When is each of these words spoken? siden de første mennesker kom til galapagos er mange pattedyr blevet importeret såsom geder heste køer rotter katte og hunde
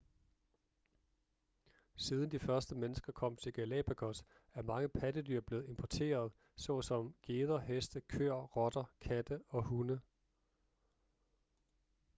siden 1.97 2.31
de 2.31 2.39
første 2.39 2.75
mennesker 2.75 3.11
kom 3.13 3.35
til 3.35 3.53
galapagos 3.53 4.23
er 4.53 4.61
mange 4.61 4.89
pattedyr 4.89 5.41
blevet 5.41 5.69
importeret 5.69 6.31
såsom 6.55 7.15
geder 7.23 7.59
heste 7.59 8.01
køer 8.01 8.41
rotter 8.45 8.83
katte 9.01 9.41
og 9.49 9.63
hunde 9.63 10.01